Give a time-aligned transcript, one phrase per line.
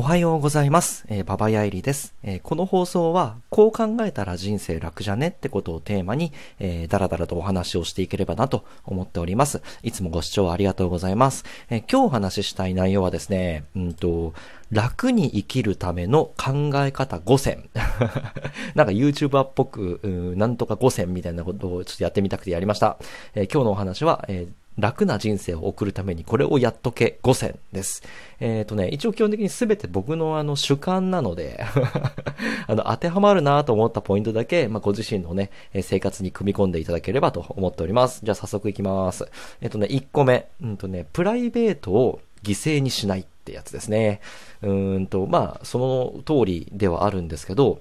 [0.00, 1.04] おはようございます。
[1.10, 9.60] えー、ババヤイリです、えー、この放送は、こう考えたら人生楽じゃねってことをテーマに、えー、だらだらとお話をしていければなと思っております。
[9.82, 11.44] いつもご視聴ありがとうございます。
[11.68, 14.32] え、今日お話ししたい内容はですね、うんと、
[14.70, 17.68] 楽に生きるための考え方5選。
[18.74, 22.96] なんか YouTuber っぽく、うんなんとか5選みたいなことをちょっとやってみたくてやりました。
[23.34, 28.02] え、今日のお話は、えー楽な人生を送るためにこれをやっとけ5選です。
[28.40, 31.64] えっ、ー、とね、一応基本的に全て僕のあの主観なので
[32.66, 35.50] あの当てはまるなと思ったポイントだけ、まあ、ご自身のね、
[35.82, 38.20] 生活に組み込んでいただければと思っております。
[38.24, 39.28] じゃあ早速いきます。
[39.60, 40.48] えっ、ー、とね、1個目。
[40.62, 44.20] うんとね、プライベートを犠牲にしないってやつですね。
[44.62, 47.80] うんと、まあ、その通りではあるんですけど、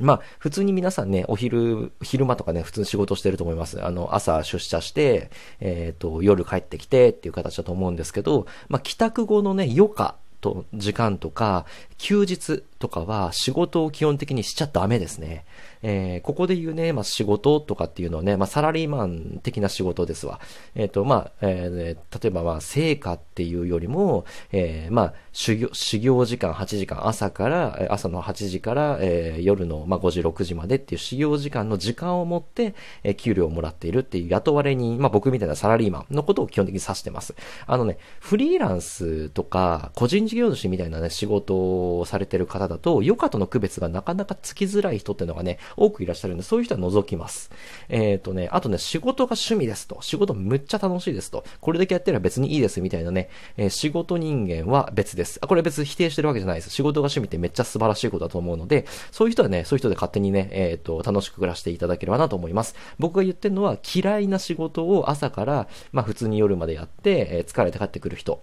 [0.00, 3.84] まあ、普通に皆さんね、お昼、昼間とかね、普通に仕事してると思います。
[3.84, 11.66] あの、朝出社して、えっ、ー、と、夜帰ってきてっていう形だと思うんですけど、まあ、帰宅後のね、余暇と、時間とか、
[11.98, 15.44] 休日とかは仕事を基本的にしちゃダメですね。
[15.82, 20.40] えー、ここで言うね、まあ、仕事とかっていうのはね、まあ、サラリーマン的な仕事ですわ。
[20.74, 37.34] えっ、ー、と、まあ、えー、例えばま、成果っていうよりも、えー、まあ、修行、修行時間8時間、朝から、朝の8時から、えー、夜の、まあ、5時、6時までっていう修行時間の時間を持って、えー、給料をもらっているっていう雇われに、まあ、僕みたいなサラリーマンのことを基本的に指してます。
[37.66, 47.50] あのね、フリーランスとか、個人事業主みたいなね、仕事をされてる方だと、余暇との区別がなかなかつきづらい人ってのがね、多くいらっしゃるんで、そういう人は除きます。
[47.88, 55.38] えっ、ー、とね、あとね、仕事が趣味ですと、仕事むっちゃ楽しいですと、これだけやってれば別にいいですみたいなね、えー、仕事人間は別です。
[55.42, 56.70] あ、これ別に否定してるわけじゃないです。
[56.70, 62.74] 仕事が趣味ってめっちゃ素晴らしいことだと思うので、そういう人はね、そういう人で勝手にね、えっ、ー、と、楽しく暮らしていただければなと思います。
[62.98, 68.42] 僕が言ってるのは、嫌いな仕事を朝から、まあ普通に夜までやって、え、疲れて帰ってくる人。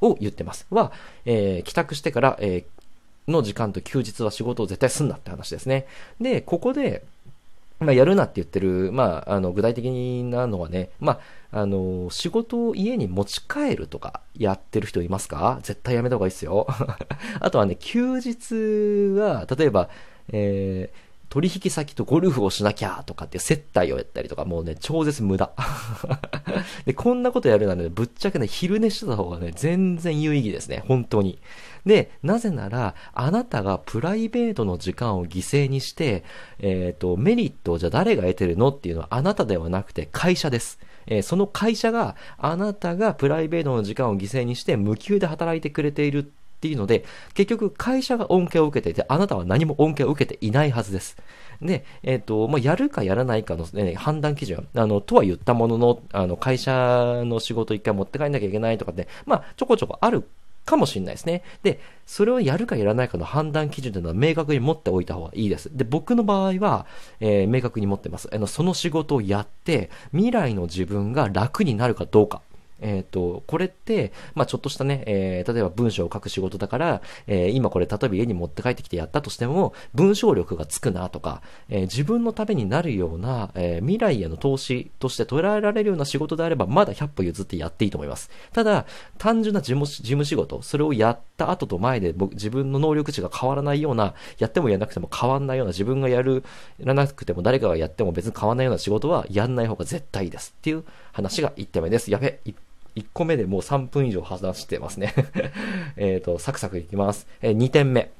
[0.00, 0.66] を言ってます。
[0.70, 0.92] は、
[1.24, 2.75] えー、帰宅してから、えー、
[3.28, 5.86] の時間と休日は仕事を絶対すんなって話ですね。
[6.20, 7.04] で、ここで、
[7.78, 9.90] まあ、やるなって言ってる、まあ、あの、具体的
[10.24, 11.20] なのはね、ま
[11.52, 15.58] あ、あの、仕事を家に持ち帰るとかやってる人いますか？
[15.62, 16.66] 絶対やめた方がいいですよ。
[17.40, 19.90] あとはね、休日は、例えば、
[20.32, 25.52] えー、取引先とゴルフをしなきゃとかって接待をやったりとか、もうね、超絶無駄。
[26.86, 31.38] で、こんなことやるならね、ぶっちゃけね、昼寝してた方がね、全然有意義ですね、本当に。
[31.84, 36.24] で、なぜなら、あなたがプライベートの時間を犠牲にして、
[36.58, 40.78] えっ、ー、と、メリットをじゃあ誰が得てるのっていうのはあなたではなくて会社です。
[41.06, 51.16] えー、その会社があなたがプライベートの時間を犠牲にして無給で働いてくれているっていうので、結局会社が恩恵を受けていて、あなたは何も恩恵を受けていないはずです。
[51.60, 60.24] で、えっ、ー、と、まあ、やるかやらないかの、ね、判断基準、あの、とは言ったものの、あの、会社の仕事一回持って帰んなきゃいけないとかって、まあ、ちょこちょこある
[60.66, 61.42] かもしれないですね。
[61.62, 65.74] で、それをやるかやらないかの判断基準というのは明確に持っておいた方がいいです。
[65.74, 66.86] で、僕の場合は、
[67.20, 68.28] えー、明確に持ってます。
[68.32, 72.42] あの、その仕事をやって、未来の自分が楽になるかどうか。
[72.80, 88.30] えっ、ー、と、これって、まあちょっとしたね、えー、例えば文章を書く仕事だから、えー、今これ例えば家に持って帰ってきてやったとしても、文章力がつくなとか、えー、自分のためになるような、えー、未来への投資として捉えられるような仕事であれば、まだ100歩譲ってやっていいと思います。
[88.52, 88.86] ただ、
[89.18, 96.44] 単純な事務事務仕事、それをやった後と前で僕自分の能力値が変わらないような、やってもやらなくても変わらないような、自分がやる、
[96.78, 102.10] やらなくても誰かがやっても別に変わらないような仕事はやんない方が絶対いいですっていう話が1点目です。
[102.10, 102.40] やべ、
[102.96, 105.14] 1個目でもう3分以上話してますね
[105.96, 107.26] えっと、サクサクいきます。
[107.40, 108.10] えー、2点目。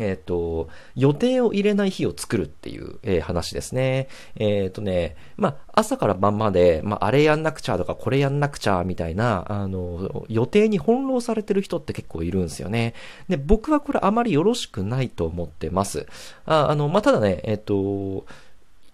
[0.00, 4.08] えっ、ー、と、予定を入れない日を作るっていう、えー、話ですね。
[4.36, 12.94] えっ、ー、とね、まあ、朝から晩まで、まあ、あれやんなくちゃとか、これやんなくちゃみたいな、あの、予定に翻弄されてる人って結構いるんですよね。
[13.28, 16.06] で、僕はこれあまりよろしくないと思ってます。
[16.46, 18.24] ああの、まあ、ただね、えっ、と、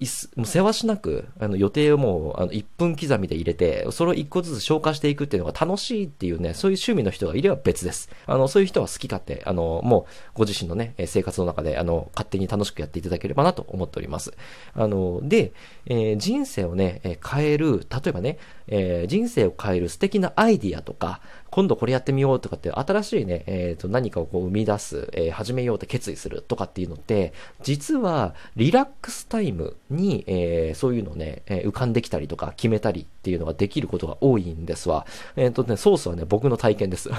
[0.00, 8.08] いすもう世話しなく、あの予定をもうあの1分刻みで入れて、それを1個ずつ消化していくっていうのが楽しいっていうね、そういう趣味の人がいれば別です。
[8.26, 14.34] あの、そういう人は好き勝手、あの、もうご自身のね、生活の中で、あの、勝手に楽しくやっていただければなと思っております。
[14.74, 15.52] あの、で、
[15.86, 35.04] えー、人生をね、変える、例えばね、えー、人生を変える素敵なアイディアとか、今度これやってみようとかって新しいね、えっ、ー、と何かをこう生み出す、えー、始めようって決意するとかっていうのって、実はリラックスタイムに、えー、そういうのね、え、浮かんできたりとか決めたりっていうのができることが多いんですわ。
[35.36, 37.10] えっ、ー、とね、ソースはね、僕の体験です。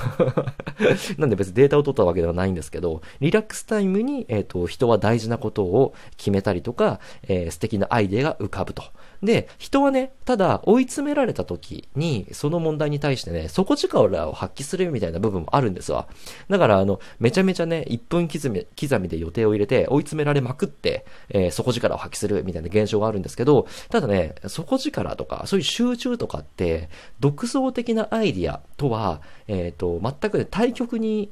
[1.20, 8.84] なんで別にデータを取ったわけではないんですけど、リラックスタイムに、えっ、ー、と、人は大事なことを決めたりとか、えー、素敵なアイデアが浮かぶと。
[9.22, 16.08] で、人はね、ただ追い詰められた時に、その問題に対してね、底力を発揮するみたいな部分もあるんですわ。
[16.50, 26.90] だから、あの、めちゃめちゃね、1分刻み、刻みで予定を入れて、追い詰められまくって、えー、底力を発揮するみたいな現象があるんですけど、ただね、底力とか、そういう集中とかって、
[27.20, 31.30] 独創的なアイディアとは、えっ、ー、と、全く、対極に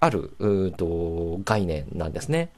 [0.00, 2.50] ある、うんと、概念なんですね。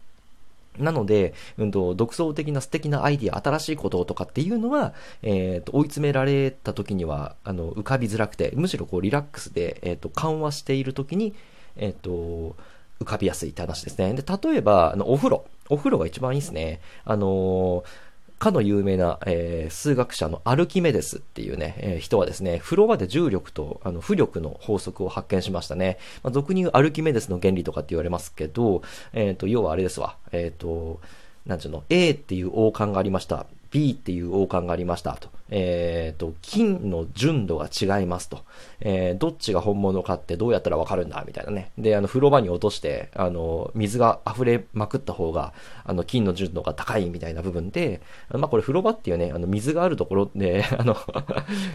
[0.79, 11.35] なので、うんと、独創的な素敵なアイディア、新しいこととかっていうのは、えっ、ー、と、追い詰められた時には、あの、浮かびづらくて、むしろこう、リラックスで、えっ、ー、と、緩和している時に、
[11.77, 12.57] えっ、ー、と、
[13.01, 14.13] 浮かびやすいって話ですね。
[14.15, 15.45] で、例えば、あの、お風呂。
[15.69, 16.81] お風呂が一番いいですね。
[17.05, 18.10] あのー
[18.41, 25.99] かの有名な、えー、数学者のアルキメデスっていうね、えー、人はですね、フロアで重力とあの浮力の法則を発見しましたね。
[26.23, 28.83] まあ、俗に言うアルキメデスの原理とかって言われますけど、
[29.13, 30.17] えっ、ー、と、要はあれですわ。
[30.33, 31.01] えっ、と、
[31.45, 33.47] なんちゅうの、A っていう王冠がありました。
[33.71, 35.29] B っていう王冠がありましたと。
[35.51, 38.45] えっ、ー、と、金の純度が違いますと。
[38.81, 41.71] えー、どっちが本物かってどうやったらわかるんだみたいなね。
[41.79, 45.53] で、あの、風呂場に落として、あの、水が溢れまくった方が、
[45.85, 48.01] あの、金の純度が高いみたいな部分で、
[48.33, 50.97] まあ、これ風呂場っていうね、あの、水があるところで、 あの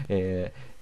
[0.08, 0.76] えー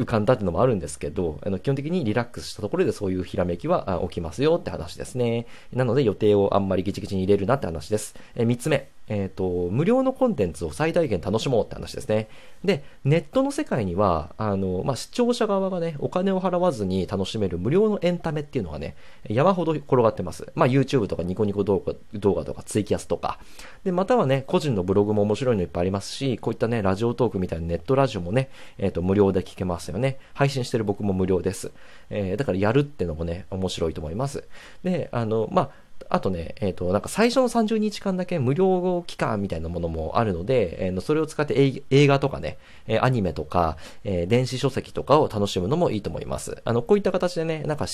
[0.00, 5.46] 浮かんだっていうのもあるんですけど、あの基本的にリラックスしたところでそういうひらめきは起きますよって話ですね。
[5.72, 8.14] なので予定をあんまりギチギチに入れるなって話です。
[8.34, 12.28] え3つ目、えっ、ー、と、無料のコンテンツを最大限楽しもうって話ですね。
[12.64, 18.94] で、ネットの世界には、あの、まあ、視聴者側がね、お金を払わずに楽しめる無料のエンタメっていうのがね、
[19.28, 20.52] 山ほど転がってます。
[20.54, 23.40] まあ、YouTube とかニコニコ動画動画とかツイキャスとか。
[23.82, 30.20] で、またはね、個人のブログも面白いのいっぱいありますし、こういったね、ラジオトークみたいなネットラジオもね、えっ、ー、と、無料で聞けますよね。
[30.34, 31.72] 配信してる僕も無料です。
[32.10, 34.46] えー、だからやるってのもね、面白いと思います。
[34.84, 35.70] で、あの、まあ、
[36.08, 46.62] あとね、えっ、ー、と、なんか最初の30日間だけ無料期間みたいなものもあるので、えー、それを使って映画とかね、えアニメとか、え電子書籍とかを楽しむのもいいと思います。
[46.64, 47.86] あの、こういった形でね、なんか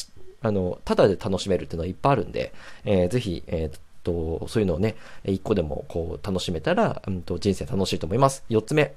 [0.42, 2.52] あの、ただで楽しめるっていうのはいっぱいあるんで、
[2.84, 4.94] えー、ぜひ、えーと、そういうのをね、
[5.24, 8.44] 一個でもこう楽しめたら、うんと、人生楽しいと思います。
[8.48, 8.94] 四つ目。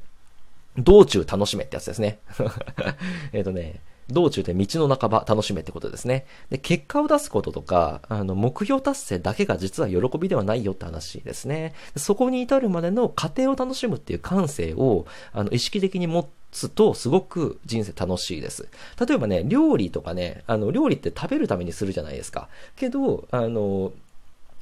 [0.77, 2.19] 道中楽しめってやつですね。
[3.33, 6.25] えっとね、道中で道の半ば楽しめってことですね。
[6.49, 11.73] で、結果を出すこととか、あの、目標達成だけが実は喜びではないよって話ですね。
[11.95, 18.67] そこに至るまでの過程を楽しむっていう感性を、あの、意識的に持つと、すごく人生楽しいです。
[18.99, 22.49] 例えばね、料理とかね、あの、料理って食べるためにするじゃないですか。
[22.75, 23.91] けど、あの、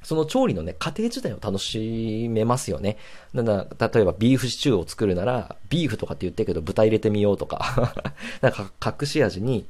[0.07, 2.95] その調理のね、過程自体を楽しめますよね。
[3.33, 7.93] なんだ、例えばビーフシチューを作るなら、ビーフとかって言ってるけど豚入れてみようとか
[8.39, 8.71] なんか
[9.01, 9.67] 隠し味に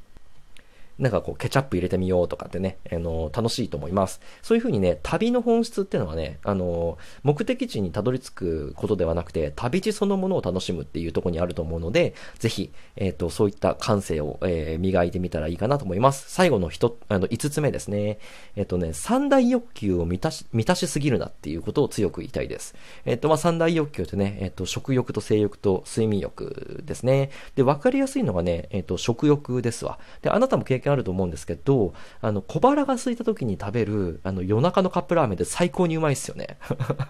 [0.98, 4.20] なんかこう、ケチャップ入れてみようとかってね、あの、楽しいと思います。
[4.42, 16.24] そういうふうにね、旅の本質っていうのはね、あの、目的地にたどり着くことではなくて、旅路そのものを楽しむっていうところにあると思うので、ぜひ、えっ、ー、と、そういった感性を、えー、磨いてみたらいいかなと思います。
[16.28, 18.18] 最後の一、あの、五つ目ですね。
[18.56, 22.74] えっ、ー、とね、三大欲求を満たし、満たしすぎるなっていうことを強く言いたいです。
[23.04, 27.30] えっ、と、まあ、三大欲求ってね、えっ、と、食欲と性欲と睡眠欲ですね。
[27.54, 29.98] で、わかりやすいのがね、えっ、と、食欲ですわ。
[30.22, 36.58] で、あなたも経験あると思うんですけど、あの、小腹が空いた時に食べる、あの、夜中のカップラーメンって最高にうまいっすよね。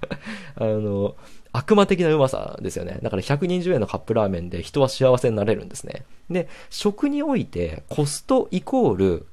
[0.56, 1.16] あの、
[1.52, 2.98] 悪魔的なうまさですよね。
[3.02, 6.04] だから120円のカップラーメンで人は幸せになれるんですね。
[6.30, 9.26] で、食においてコストイコール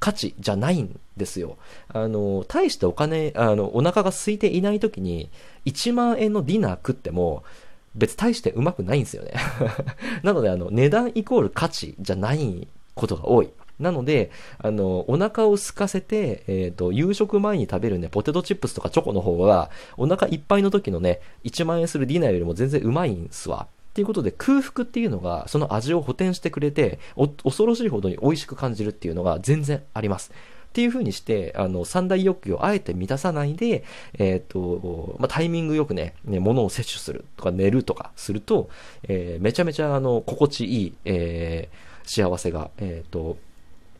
[0.00, 1.58] 価値じゃないんですよ。
[1.88, 5.30] あの、大してお金、あの、お腹が空いていない時に
[5.66, 7.44] 1万円のディナー食っても、
[7.94, 9.32] 別大してうまくないんですよね。
[10.22, 13.50] なので、あの、値段イコール価値じゃないことが多い。
[13.80, 23.66] なので、あの、お腹を空かせて、えっ、ー、と、夕食前に食べるね、ポテトチップスとかチョコの方が、お腹いっぱいの時のね、1万円するディナーよりも全然うまいんすわ。
[23.90, 27.00] っていうことで空腹っていうのがその味を補填してくれて
[27.42, 30.30] 恐ろしいほどに美味しく感じるっていうのが全然あります。
[30.70, 33.82] っていう風にして、あの、三大欲求をあえて満たさないで、
[34.14, 38.70] えっ、ー、と、まあ、タイミングよくね、ね、物を摂取するとか寝るとかすると、
[39.02, 43.36] えー、めちゃめちゃあの、心地いい、えー、幸せが、えっ、と、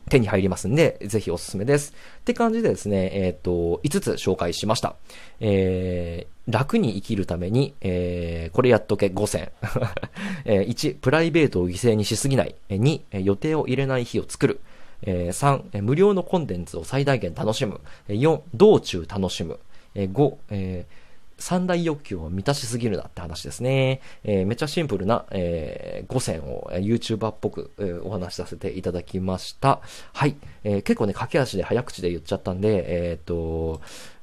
[0.09, 1.93] 手に入りますんで、ぜひおすすめです。
[2.19, 4.95] って感じでですね、えっ、ー、と、5つ紹介しました。
[5.39, 9.51] えー、楽に生きるために、えー、これやっとけ5選。
[10.45, 12.55] えー、1、プライベートを犠牲にしすぎない。
[12.69, 14.59] 2、予定を入れない日を作る。
[15.03, 17.79] えー、3、無料のコンテンツを最大限楽しむ。
[18.07, 19.59] 4、道中楽しむ。
[19.95, 21.10] 5、えー
[21.41, 24.01] 三大欲求を満たしすぎるなって話ですね。
[24.23, 29.81] えー、めちゃシンプルな、えー、5選を YouTuber っぽく、えー、お話しさせていただきました。
[30.13, 30.35] はい。
[30.63, 33.81] えー、結構ね、駆け足で早口で言っちゃったんで、えっ、と、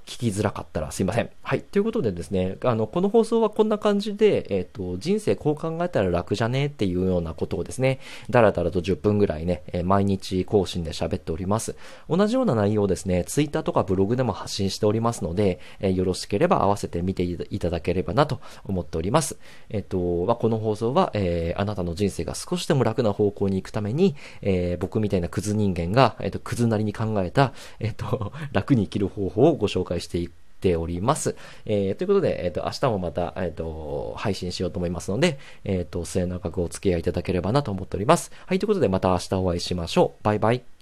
[0.09, 1.29] 聞きづらかったらすいません。
[1.43, 1.61] はい。
[1.61, 8.00] ということでですね、あの、この放送はこんな感じで、えっ、ー、と、人生こう考えたら楽じゃねっていうようなことをですね、
[8.31, 11.77] だらだらと10分ぐらいね、え毎日更新で喋っております。
[12.09, 19.37] 同じような内容をですね、Twitter とかブログでも発信しておりますので、えー、よろしければ合わせて見ていただければなと思っております。
[19.69, 31.37] えっ、と、まあ、この放送は、えあなたの人生が少しでも楽な方向に行くために、え僕みたいなクズ人間が、えっ、と、クズなりに考えた、えっ、と、楽に生きる方法をご紹介していくております。
[31.64, 38.33] えー、ということで、えっ、ー、と、明日もまた、えっ、ー、と、配信しようと思いますので、えっ、と、末永くお付き合いいただければなと思っております。
[38.47, 40.25] はい、ということでまた明日お会いしましょう。
[40.25, 40.77] バイバイ。